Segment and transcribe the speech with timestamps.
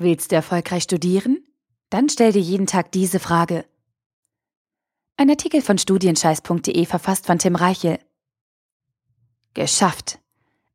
[0.00, 1.44] Willst du erfolgreich studieren?
[1.90, 3.64] Dann stell dir jeden Tag diese Frage.
[5.16, 7.98] Ein Artikel von studienscheiß.de verfasst von Tim Reichel.
[9.54, 10.20] Geschafft.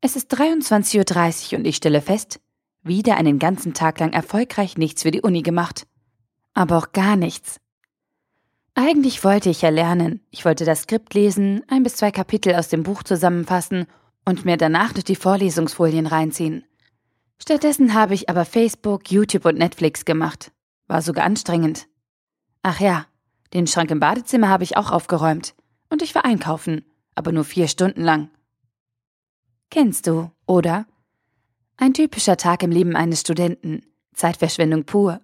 [0.02, 2.38] Es ist 23.30 Uhr und ich stelle fest,
[2.82, 5.86] wieder einen ganzen Tag lang erfolgreich nichts für die Uni gemacht.
[6.52, 7.60] Aber auch gar nichts.
[8.74, 10.20] Eigentlich wollte ich ja lernen.
[10.30, 13.86] Ich wollte das Skript lesen, ein bis zwei Kapitel aus dem Buch zusammenfassen
[14.26, 16.66] und mir danach noch die Vorlesungsfolien reinziehen.
[17.46, 20.50] Stattdessen habe ich aber Facebook, YouTube und Netflix gemacht.
[20.86, 21.88] War sogar anstrengend.
[22.62, 23.04] Ach ja,
[23.52, 25.54] den Schrank im Badezimmer habe ich auch aufgeräumt.
[25.90, 28.30] Und ich war einkaufen, aber nur vier Stunden lang.
[29.68, 30.86] Kennst du, oder?
[31.76, 33.82] Ein typischer Tag im Leben eines Studenten.
[34.14, 35.20] Zeitverschwendung pur.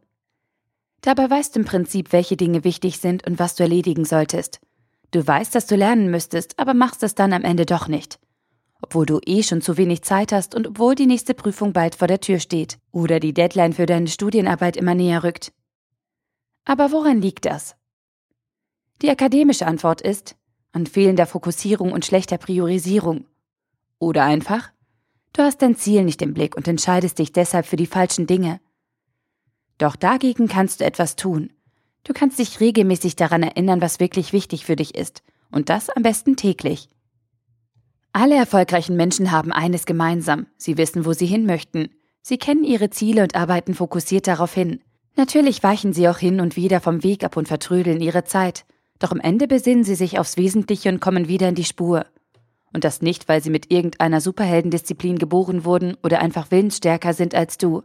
[1.00, 4.60] Dabei weißt du im Prinzip, welche Dinge wichtig sind und was du erledigen solltest.
[5.10, 8.18] Du weißt, dass du lernen müsstest, aber machst es dann am Ende doch nicht.
[8.90, 12.08] Obwohl du eh schon zu wenig Zeit hast und obwohl die nächste Prüfung bald vor
[12.08, 15.52] der Tür steht oder die Deadline für deine Studienarbeit immer näher rückt.
[16.64, 17.76] Aber woran liegt das?
[19.00, 20.34] Die akademische Antwort ist
[20.72, 23.26] an fehlender Fokussierung und schlechter Priorisierung.
[24.00, 24.72] Oder einfach,
[25.34, 28.58] du hast dein Ziel nicht im Blick und entscheidest dich deshalb für die falschen Dinge.
[29.78, 31.52] Doch dagegen kannst du etwas tun.
[32.02, 35.22] Du kannst dich regelmäßig daran erinnern, was wirklich wichtig für dich ist.
[35.52, 36.88] Und das am besten täglich.
[38.12, 40.46] Alle erfolgreichen Menschen haben eines gemeinsam.
[40.56, 41.90] Sie wissen, wo sie hin möchten.
[42.22, 44.80] Sie kennen ihre Ziele und arbeiten fokussiert darauf hin.
[45.16, 48.64] Natürlich weichen sie auch hin und wieder vom Weg ab und vertrödeln ihre Zeit.
[48.98, 52.06] Doch am Ende besinnen sie sich aufs Wesentliche und kommen wieder in die Spur.
[52.72, 57.58] Und das nicht, weil sie mit irgendeiner Superheldendisziplin geboren wurden oder einfach willensstärker sind als
[57.58, 57.82] du.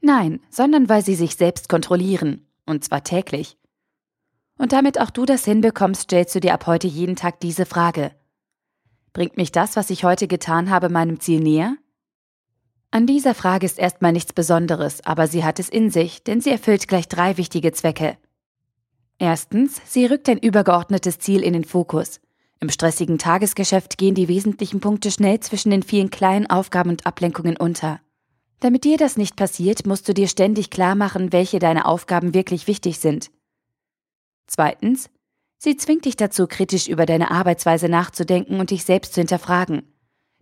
[0.00, 2.46] Nein, sondern weil sie sich selbst kontrollieren.
[2.66, 3.56] Und zwar täglich.
[4.58, 8.10] Und damit auch du das hinbekommst, stellst du dir ab heute jeden Tag diese Frage.
[9.18, 11.76] Bringt mich das, was ich heute getan habe, meinem Ziel näher?
[12.92, 16.50] An dieser Frage ist erstmal nichts Besonderes, aber sie hat es in sich, denn sie
[16.50, 18.16] erfüllt gleich drei wichtige Zwecke.
[19.18, 22.20] Erstens, sie rückt ein übergeordnetes Ziel in den Fokus.
[22.60, 27.56] Im stressigen Tagesgeschäft gehen die wesentlichen Punkte schnell zwischen den vielen kleinen Aufgaben und Ablenkungen
[27.56, 27.98] unter.
[28.60, 32.68] Damit dir das nicht passiert, musst du dir ständig klar machen, welche deine Aufgaben wirklich
[32.68, 33.32] wichtig sind.
[34.46, 35.10] Zweitens,
[35.60, 39.82] Sie zwingt dich dazu, kritisch über deine Arbeitsweise nachzudenken und dich selbst zu hinterfragen.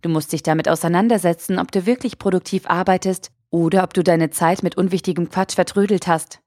[0.02, 4.62] Du musst dich damit auseinandersetzen, ob du wirklich produktiv arbeitest oder ob du deine Zeit
[4.62, 6.40] mit unwichtigem Quatsch vertrödelt hast.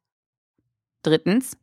[1.02, 1.58] Drittens,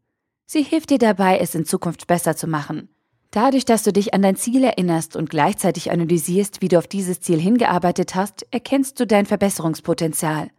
[0.47, 2.89] sie hilft dir dabei, es in Zukunft besser zu machen.
[3.31, 7.21] Dadurch, dass du dich an dein Ziel erinnerst und gleichzeitig analysierst, wie du auf dieses
[7.21, 10.51] Ziel hingearbeitet hast, erkennst du dein Verbesserungspotenzial.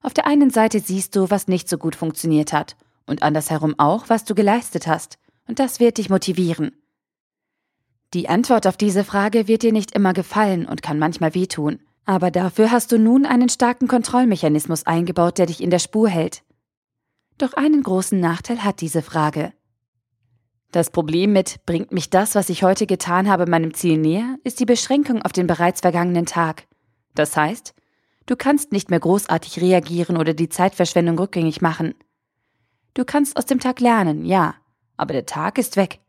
[0.00, 4.08] Auf der einen Seite siehst du, was nicht so gut funktioniert hat, und andersherum auch,
[4.08, 6.72] was du geleistet hast und das wird dich motivieren.
[8.14, 12.30] Die Antwort auf diese Frage wird dir nicht immer gefallen und kann manchmal wehtun, aber
[12.30, 16.42] dafür hast du nun einen starken Kontrollmechanismus eingebaut, der dich in der Spur hält.
[17.38, 19.52] Doch einen großen Nachteil hat diese Frage.
[20.72, 24.60] Das Problem mit bringt mich das, was ich heute getan habe, meinem Ziel näher, ist
[24.60, 26.66] die Beschränkung auf den bereits vergangenen Tag.
[27.14, 27.74] Das heißt,
[28.26, 31.94] du kannst nicht mehr großartig reagieren oder die Zeitverschwendung rückgängig machen.
[32.94, 34.54] Du kannst aus dem Tag lernen, ja,
[34.96, 36.00] aber der Tag ist weg.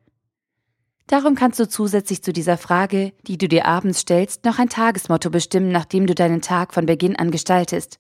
[1.08, 5.30] Darum kannst du zusätzlich zu dieser Frage, die du dir abends stellst, noch ein Tagesmotto
[5.30, 8.00] bestimmen, nachdem du deinen Tag von Beginn an gestaltest.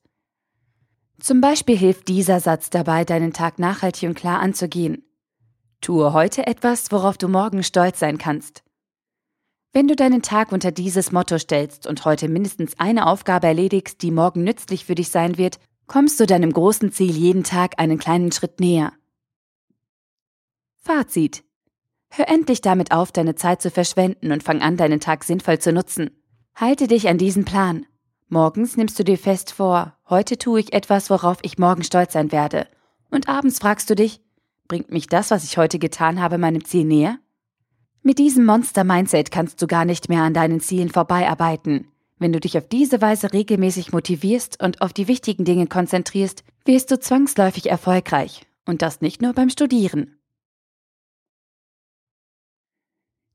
[1.19, 5.03] Zum Beispiel hilft dieser Satz dabei, deinen Tag nachhaltig und klar anzugehen.
[5.81, 8.63] Tue heute etwas, worauf du morgen stolz sein kannst.
[9.73, 14.11] Wenn du deinen Tag unter dieses Motto stellst und heute mindestens eine Aufgabe erledigst, die
[14.11, 18.31] morgen nützlich für dich sein wird, kommst du deinem großen Ziel jeden Tag einen kleinen
[18.31, 18.91] Schritt näher.
[20.87, 21.43] Fazit.
[22.09, 25.73] Hör endlich damit auf, deine Zeit zu verschwenden und fang an, deinen Tag sinnvoll zu
[25.73, 26.11] nutzen.
[26.55, 27.85] Halte dich an diesen Plan.
[28.29, 32.31] Morgens nimmst du dir fest vor, heute tue ich etwas, worauf ich morgen stolz sein
[32.31, 32.67] werde.
[33.11, 34.21] Und abends fragst du dich,
[34.69, 37.19] bringt mich das, was ich heute getan habe, meinem Ziel näher?
[38.01, 41.87] Mit diesem Monster-Mindset kannst du gar nicht mehr an deinen Zielen vorbeiarbeiten.
[42.17, 46.91] Wenn du dich auf diese Weise regelmäßig motivierst und auf die wichtigen Dinge konzentrierst, wirst
[46.91, 48.47] du zwangsläufig erfolgreich.
[48.65, 50.16] Und das nicht nur beim Studieren.